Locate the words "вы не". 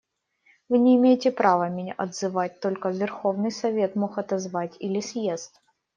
0.67-0.95